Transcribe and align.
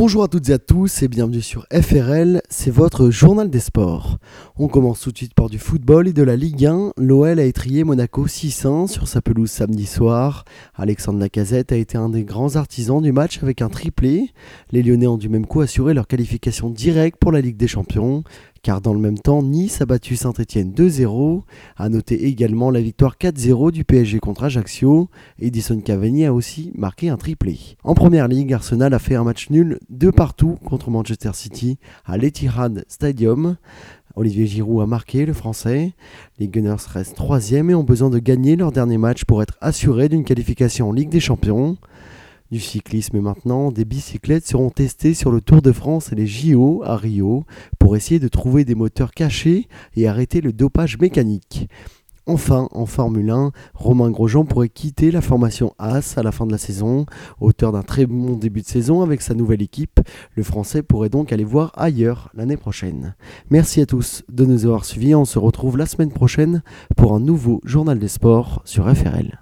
Bonjour 0.00 0.22
à 0.22 0.28
toutes 0.28 0.48
et 0.48 0.54
à 0.54 0.58
tous 0.58 1.02
et 1.02 1.08
bienvenue 1.08 1.42
sur 1.42 1.66
FRL, 1.70 2.40
c'est 2.48 2.70
votre 2.70 3.10
journal 3.10 3.50
des 3.50 3.60
sports. 3.60 4.16
On 4.56 4.66
commence 4.66 5.00
tout 5.00 5.12
de 5.12 5.16
suite 5.18 5.34
par 5.34 5.50
du 5.50 5.58
football 5.58 6.08
et 6.08 6.14
de 6.14 6.22
la 6.22 6.36
Ligue 6.36 6.64
1. 6.64 6.94
L'OL 6.96 7.38
a 7.38 7.44
étrié 7.44 7.84
Monaco 7.84 8.26
6-1 8.26 8.86
sur 8.86 9.06
sa 9.06 9.20
pelouse 9.20 9.50
samedi 9.50 9.84
soir. 9.84 10.46
Alexandre 10.74 11.18
Lacazette 11.18 11.72
a 11.72 11.76
été 11.76 11.98
un 11.98 12.08
des 12.08 12.24
grands 12.24 12.56
artisans 12.56 13.02
du 13.02 13.12
match 13.12 13.42
avec 13.42 13.60
un 13.60 13.68
triplé. 13.68 14.30
Les 14.72 14.82
Lyonnais 14.82 15.06
ont 15.06 15.18
du 15.18 15.28
même 15.28 15.44
coup 15.44 15.60
assuré 15.60 15.92
leur 15.92 16.06
qualification 16.06 16.70
directe 16.70 17.18
pour 17.20 17.30
la 17.30 17.42
Ligue 17.42 17.58
des 17.58 17.68
Champions 17.68 18.24
car 18.62 18.80
dans 18.80 18.92
le 18.92 19.00
même 19.00 19.18
temps, 19.18 19.42
Nice 19.42 19.80
a 19.80 19.86
battu 19.86 20.16
Saint-Etienne 20.16 20.72
2-0. 20.72 21.42
A 21.76 21.88
noter 21.88 22.26
également 22.26 22.70
la 22.70 22.80
victoire 22.80 23.16
4-0 23.16 23.70
du 23.72 23.84
PSG 23.84 24.20
contre 24.20 24.44
Ajaccio. 24.44 25.08
Edison 25.38 25.80
Cavani 25.80 26.26
a 26.26 26.34
aussi 26.34 26.72
marqué 26.74 27.08
un 27.08 27.16
triplé. 27.16 27.58
En 27.84 27.94
première 27.94 28.28
ligue, 28.28 28.52
Arsenal 28.52 28.92
a 28.92 28.98
fait 28.98 29.14
un 29.14 29.24
match 29.24 29.50
nul 29.50 29.78
de 29.88 30.10
partout 30.10 30.58
contre 30.64 30.90
Manchester 30.90 31.30
City 31.32 31.78
à 32.04 32.18
l'Etihad 32.18 32.84
Stadium. 32.88 33.56
Olivier 34.16 34.46
Giroud 34.46 34.82
a 34.82 34.86
marqué 34.86 35.24
le 35.24 35.32
français. 35.32 35.92
Les 36.38 36.48
Gunners 36.48 36.76
restent 36.92 37.16
troisième 37.16 37.70
et 37.70 37.74
ont 37.74 37.84
besoin 37.84 38.10
de 38.10 38.18
gagner 38.18 38.56
leur 38.56 38.72
dernier 38.72 38.98
match 38.98 39.24
pour 39.24 39.42
être 39.42 39.56
assurés 39.60 40.08
d'une 40.08 40.24
qualification 40.24 40.88
en 40.88 40.92
Ligue 40.92 41.08
des 41.08 41.20
Champions 41.20 41.78
du 42.50 42.60
cyclisme 42.60 43.20
maintenant, 43.20 43.70
des 43.70 43.84
bicyclettes 43.84 44.46
seront 44.46 44.70
testées 44.70 45.14
sur 45.14 45.30
le 45.30 45.40
Tour 45.40 45.62
de 45.62 45.72
France 45.72 46.12
et 46.12 46.16
les 46.16 46.26
JO 46.26 46.82
à 46.84 46.96
Rio 46.96 47.44
pour 47.78 47.96
essayer 47.96 48.18
de 48.18 48.28
trouver 48.28 48.64
des 48.64 48.74
moteurs 48.74 49.12
cachés 49.12 49.68
et 49.94 50.08
arrêter 50.08 50.40
le 50.40 50.52
dopage 50.52 50.98
mécanique. 50.98 51.68
Enfin, 52.26 52.68
en 52.72 52.86
Formule 52.86 53.30
1, 53.30 53.50
Romain 53.74 54.10
Grosjean 54.10 54.44
pourrait 54.44 54.68
quitter 54.68 55.10
la 55.10 55.20
formation 55.20 55.74
AS 55.78 56.16
à 56.18 56.22
la 56.22 56.32
fin 56.32 56.46
de 56.46 56.52
la 56.52 56.58
saison. 56.58 57.06
Auteur 57.40 57.72
d'un 57.72 57.82
très 57.82 58.06
bon 58.06 58.36
début 58.36 58.60
de 58.60 58.66
saison 58.66 59.02
avec 59.02 59.22
sa 59.22 59.34
nouvelle 59.34 59.62
équipe, 59.62 60.00
le 60.34 60.42
Français 60.42 60.82
pourrait 60.82 61.08
donc 61.08 61.32
aller 61.32 61.44
voir 61.44 61.72
ailleurs 61.76 62.30
l'année 62.34 62.56
prochaine. 62.56 63.14
Merci 63.48 63.80
à 63.80 63.86
tous 63.86 64.22
de 64.30 64.44
nous 64.44 64.64
avoir 64.64 64.84
suivis. 64.84 65.14
On 65.14 65.24
se 65.24 65.38
retrouve 65.38 65.76
la 65.76 65.86
semaine 65.86 66.12
prochaine 66.12 66.62
pour 66.96 67.14
un 67.14 67.20
nouveau 67.20 67.60
journal 67.64 67.98
des 67.98 68.08
sports 68.08 68.62
sur 68.64 68.84
FRL. 68.84 69.38